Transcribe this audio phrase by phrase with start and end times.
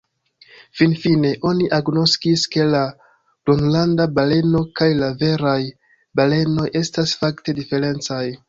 [0.77, 2.81] Finfine, oni agnoskis, ke la
[3.49, 5.57] Gronlanda baleno kaj la veraj
[6.21, 8.23] balenoj estas fakte diferencaj.